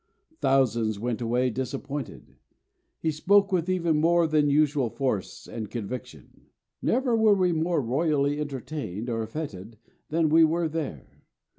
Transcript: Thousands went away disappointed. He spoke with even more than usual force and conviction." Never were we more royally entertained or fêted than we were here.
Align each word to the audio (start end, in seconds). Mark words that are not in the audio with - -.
Thousands 0.39 0.97
went 0.97 1.21
away 1.21 1.51
disappointed. 1.51 2.35
He 2.97 3.11
spoke 3.11 3.51
with 3.51 3.69
even 3.69 3.97
more 3.97 4.25
than 4.25 4.49
usual 4.49 4.89
force 4.89 5.47
and 5.47 5.69
conviction." 5.69 6.47
Never 6.81 7.15
were 7.15 7.35
we 7.35 7.51
more 7.53 7.83
royally 7.83 8.39
entertained 8.39 9.11
or 9.11 9.27
fêted 9.27 9.75
than 10.09 10.29
we 10.29 10.43
were 10.43 10.67
here. 10.67 11.05